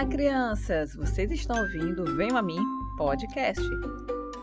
Olá, 0.00 0.08
crianças! 0.08 0.96
Vocês 0.96 1.30
estão 1.30 1.60
ouvindo 1.60 2.16
Venham 2.16 2.38
a 2.38 2.40
Mim 2.40 2.56
podcast. 2.96 3.62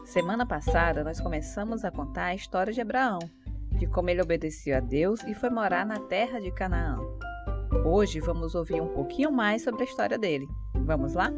Semana 0.05 0.45
passada 0.45 1.03
nós 1.03 1.19
começamos 1.19 1.83
a 1.83 1.89
contar 1.89 2.25
a 2.25 2.35
história 2.35 2.71
de 2.71 2.79
Abraão, 2.79 3.17
de 3.71 3.87
como 3.87 4.07
ele 4.07 4.21
obedeceu 4.21 4.77
a 4.77 4.79
Deus 4.79 5.23
e 5.23 5.33
foi 5.33 5.49
morar 5.49 5.83
na 5.83 5.99
terra 5.99 6.39
de 6.39 6.51
Canaã. 6.51 6.99
Hoje 7.83 8.19
vamos 8.19 8.53
ouvir 8.53 8.79
um 8.79 8.89
pouquinho 8.89 9.31
mais 9.31 9.63
sobre 9.63 9.81
a 9.81 9.85
história 9.85 10.15
dele. 10.15 10.47
Vamos 10.75 11.15
lá? 11.15 11.31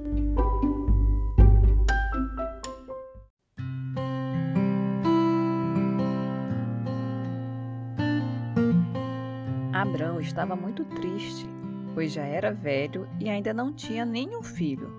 Abraão 9.71 10.19
estava 10.19 10.57
muito 10.57 10.83
triste 10.83 11.58
pois 11.93 12.11
já 12.11 12.23
era 12.23 12.53
velho 12.53 13.07
e 13.19 13.29
ainda 13.29 13.53
não 13.53 13.73
tinha 13.73 14.05
nenhum 14.05 14.41
filho. 14.43 14.91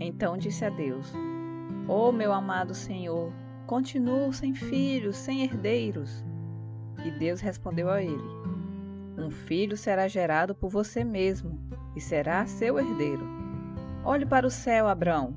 Então 0.00 0.36
disse 0.36 0.64
a 0.64 0.70
Deus: 0.70 1.12
Ó 1.88 2.08
oh, 2.08 2.12
meu 2.12 2.32
amado 2.32 2.74
Senhor, 2.74 3.32
continuo 3.66 4.32
sem 4.32 4.54
filhos, 4.54 5.16
sem 5.16 5.42
herdeiros. 5.42 6.24
E 7.04 7.10
Deus 7.10 7.40
respondeu 7.40 7.90
a 7.90 8.02
ele: 8.02 8.30
Um 9.18 9.30
filho 9.30 9.76
será 9.76 10.08
gerado 10.08 10.54
por 10.54 10.70
você 10.70 11.04
mesmo 11.04 11.58
e 11.94 12.00
será 12.00 12.46
seu 12.46 12.78
herdeiro. 12.78 13.26
Olhe 14.04 14.26
para 14.26 14.46
o 14.46 14.50
céu, 14.50 14.86
Abraão, 14.86 15.36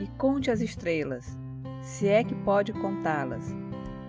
e 0.00 0.06
conte 0.18 0.50
as 0.50 0.60
estrelas, 0.60 1.38
se 1.80 2.08
é 2.08 2.22
que 2.22 2.34
pode 2.34 2.72
contá-las. 2.72 3.54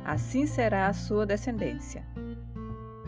Assim 0.04 0.46
será 0.46 0.88
a 0.88 0.94
sua 0.94 1.26
descendência. 1.26 2.06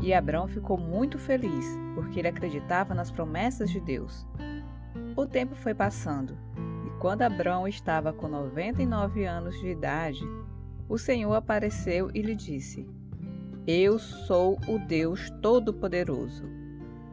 E 0.01 0.13
Abraão 0.13 0.47
ficou 0.47 0.77
muito 0.77 1.17
feliz, 1.17 1.65
porque 1.93 2.19
ele 2.19 2.27
acreditava 2.27 2.93
nas 2.93 3.09
promessas 3.09 3.69
de 3.69 3.79
Deus. 3.79 4.27
O 5.15 5.25
tempo 5.25 5.55
foi 5.55 5.73
passando, 5.73 6.37
e 6.85 6.99
quando 6.99 7.21
Abraão 7.21 7.67
estava 7.67 8.11
com 8.11 8.27
99 8.27 9.25
anos 9.25 9.57
de 9.59 9.67
idade, 9.67 10.23
o 10.89 10.97
Senhor 10.97 11.33
apareceu 11.33 12.11
e 12.13 12.21
lhe 12.21 12.35
disse: 12.35 12.87
Eu 13.65 13.97
sou 13.97 14.59
o 14.67 14.77
Deus 14.77 15.29
Todo-Poderoso. 15.41 16.43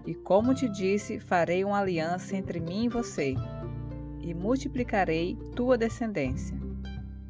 E 0.05 0.15
como 0.15 0.53
te 0.53 0.69
disse, 0.69 1.21
farei 1.21 1.65
uma 1.65 1.79
aliança 1.79 2.37
entre 2.37 2.59
mim 2.59 2.87
e 2.87 2.89
você, 2.89 3.37
e 4.21 4.35
multiplicarei 4.35 5.37
tua 5.55 5.79
descendência. 5.79 6.59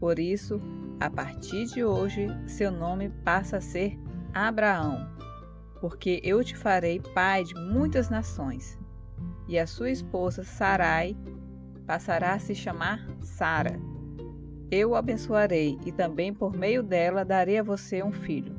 Por 0.01 0.19
isso, 0.19 0.59
a 0.99 1.11
partir 1.11 1.67
de 1.67 1.85
hoje, 1.85 2.27
seu 2.47 2.73
nome 2.73 3.11
passa 3.23 3.59
a 3.59 3.61
ser 3.61 3.99
Abraão 4.33 5.13
porque 5.83 6.21
eu 6.23 6.45
te 6.45 6.57
farei 6.57 7.01
pai 7.13 7.43
de 7.43 7.57
muitas 7.57 8.09
nações. 8.09 8.79
E 9.49 9.59
a 9.59 9.67
sua 9.67 9.91
esposa 9.91 10.45
Sarai 10.45 11.17
passará 11.85 12.35
a 12.35 12.39
se 12.39 12.55
chamar 12.55 13.05
Sara. 13.21 13.81
Eu 14.71 14.91
o 14.91 14.95
abençoarei 14.95 15.81
e 15.85 15.91
também 15.91 16.33
por 16.33 16.57
meio 16.57 16.85
dela 16.85 17.25
darei 17.25 17.59
a 17.59 17.65
você 17.65 18.01
um 18.01 18.13
filho. 18.13 18.55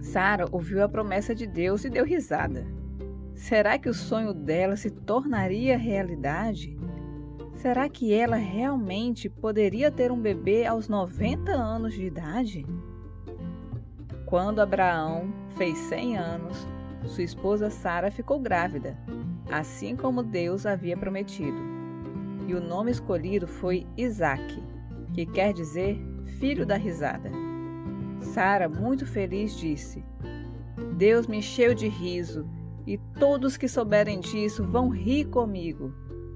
Sara 0.00 0.46
ouviu 0.50 0.82
a 0.82 0.88
promessa 0.88 1.32
de 1.32 1.46
Deus 1.46 1.84
e 1.84 1.88
deu 1.88 2.04
risada. 2.04 2.66
Será 3.36 3.78
que 3.78 3.88
o 3.88 3.94
sonho 3.94 4.34
dela 4.34 4.74
se 4.74 4.90
tornaria 4.90 5.78
realidade? 5.78 6.76
Será 7.52 7.88
que 7.88 8.12
ela 8.12 8.36
realmente 8.36 9.28
poderia 9.28 9.92
ter 9.92 10.10
um 10.10 10.20
bebê 10.20 10.66
aos 10.66 10.88
90 10.88 11.52
anos 11.52 11.94
de 11.94 12.04
idade? 12.04 12.66
Quando 14.26 14.58
Abraão 14.58 15.32
fez 15.56 15.78
100 15.78 16.18
anos, 16.18 16.66
sua 17.04 17.22
esposa 17.22 17.70
Sara 17.70 18.10
ficou 18.10 18.40
grávida, 18.40 18.98
assim 19.52 19.94
como 19.94 20.20
Deus 20.20 20.66
havia 20.66 20.96
prometido. 20.96 21.56
E 22.48 22.52
o 22.52 22.60
nome 22.60 22.90
escolhido 22.90 23.46
foi 23.46 23.86
Isaque, 23.96 24.60
que 25.14 25.26
quer 25.26 25.52
dizer 25.52 25.96
filho 26.40 26.66
da 26.66 26.76
risada. 26.76 27.30
Sara, 28.20 28.68
muito 28.68 29.06
feliz, 29.06 29.56
disse: 29.56 30.04
Deus 30.96 31.28
me 31.28 31.38
encheu 31.38 31.72
de 31.72 31.86
riso, 31.86 32.44
e 32.84 32.98
todos 33.20 33.56
que 33.56 33.68
souberem 33.68 34.18
disso 34.18 34.64
vão 34.64 34.88
rir 34.88 35.26
comigo, 35.26 35.94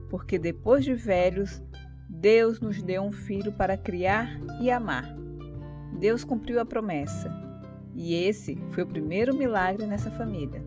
porque 0.08 0.38
depois 0.38 0.84
de 0.84 0.94
velhos, 0.94 1.60
Deus 2.08 2.60
nos 2.60 2.80
deu 2.80 3.02
um 3.02 3.10
filho 3.10 3.52
para 3.52 3.76
criar 3.76 4.30
e 4.60 4.70
amar. 4.70 5.12
Deus 5.98 6.22
cumpriu 6.22 6.60
a 6.60 6.64
promessa 6.64 7.49
e 8.00 8.14
esse 8.14 8.56
foi 8.70 8.82
o 8.82 8.86
primeiro 8.86 9.36
milagre 9.36 9.86
nessa 9.86 10.10
família. 10.10 10.64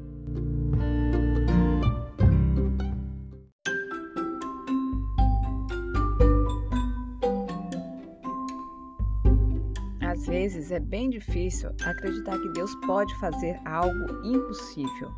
Às 10.00 10.28
vezes 10.28 10.72
é 10.72 10.80
bem 10.80 11.10
difícil 11.10 11.72
acreditar 11.84 12.40
que 12.40 12.50
Deus 12.50 12.74
pode 12.86 13.14
fazer 13.20 13.60
algo 13.66 14.24
impossível. 14.24 15.10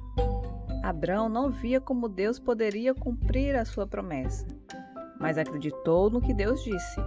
Abraão 0.84 1.28
não 1.28 1.50
via 1.52 1.82
como 1.82 2.08
Deus 2.08 2.40
poderia 2.40 2.96
cumprir 2.96 3.58
a 3.58 3.66
sua 3.66 3.86
promessa, 3.86 4.47
mas 5.20 5.38
acreditou 5.38 6.09
no 6.09 6.22
que 6.22 6.34
Deus 6.34 6.64
disse. 6.64 7.02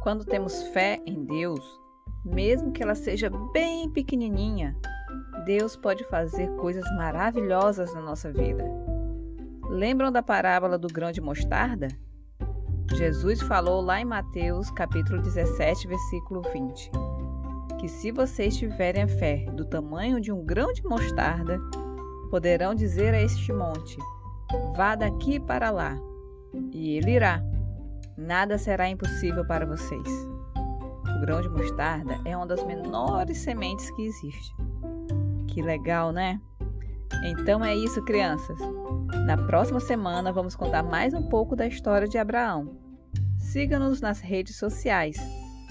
Quando 0.00 0.24
temos 0.24 0.62
fé 0.68 1.00
em 1.04 1.24
Deus, 1.24 1.81
mesmo 2.24 2.72
que 2.72 2.82
ela 2.82 2.94
seja 2.94 3.30
bem 3.52 3.90
pequenininha, 3.90 4.76
Deus 5.44 5.76
pode 5.76 6.04
fazer 6.04 6.48
coisas 6.56 6.84
maravilhosas 6.96 7.92
na 7.94 8.00
nossa 8.00 8.32
vida. 8.32 8.64
Lembram 9.68 10.12
da 10.12 10.22
parábola 10.22 10.78
do 10.78 10.88
grão 10.88 11.10
de 11.10 11.20
mostarda? 11.20 11.88
Jesus 12.94 13.40
falou 13.42 13.80
lá 13.80 14.00
em 14.00 14.04
Mateus, 14.04 14.70
capítulo 14.70 15.20
17, 15.20 15.88
versículo 15.88 16.42
20, 16.52 16.90
que 17.80 17.88
se 17.88 18.12
vocês 18.12 18.56
tiverem 18.56 19.02
a 19.02 19.08
fé 19.08 19.46
do 19.54 19.64
tamanho 19.64 20.20
de 20.20 20.30
um 20.30 20.44
grão 20.44 20.72
de 20.72 20.82
mostarda, 20.84 21.58
poderão 22.30 22.74
dizer 22.74 23.14
a 23.14 23.20
este 23.20 23.52
monte: 23.52 23.96
vá 24.76 24.94
daqui 24.94 25.40
para 25.40 25.70
lá, 25.70 25.98
e 26.70 26.96
ele 26.96 27.12
irá. 27.12 27.42
Nada 28.16 28.58
será 28.58 28.88
impossível 28.88 29.44
para 29.46 29.64
vocês 29.66 30.31
grão 31.22 31.40
de 31.40 31.48
mostarda 31.48 32.18
é 32.24 32.36
uma 32.36 32.46
das 32.46 32.64
menores 32.66 33.38
sementes 33.38 33.88
que 33.92 34.02
existe. 34.02 34.56
Que 35.46 35.62
legal, 35.62 36.10
né? 36.10 36.40
Então 37.24 37.64
é 37.64 37.76
isso, 37.76 38.02
crianças. 38.04 38.58
Na 39.24 39.36
próxima 39.36 39.78
semana 39.78 40.32
vamos 40.32 40.56
contar 40.56 40.82
mais 40.82 41.14
um 41.14 41.28
pouco 41.28 41.54
da 41.54 41.64
história 41.64 42.08
de 42.08 42.18
Abraão. 42.18 42.76
Siga-nos 43.38 44.00
nas 44.00 44.18
redes 44.18 44.56
sociais. 44.56 45.16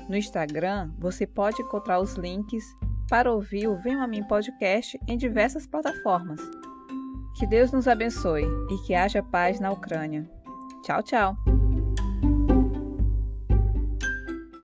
No 0.07 0.15
Instagram, 0.15 0.89
você 0.97 1.27
pode 1.27 1.61
encontrar 1.61 1.99
os 1.99 2.13
links 2.13 2.63
para 3.09 3.31
ouvir 3.31 3.67
o 3.67 3.75
Venho 3.75 4.01
a 4.01 4.07
Mim 4.07 4.23
podcast 4.23 4.97
em 5.05 5.17
diversas 5.17 5.67
plataformas. 5.67 6.39
Que 7.37 7.45
Deus 7.45 7.73
nos 7.73 7.89
abençoe 7.89 8.45
e 8.69 8.77
que 8.87 8.95
haja 8.95 9.21
paz 9.21 9.59
na 9.59 9.69
Ucrânia. 9.71 10.29
Tchau, 10.83 11.03
tchau! 11.03 11.60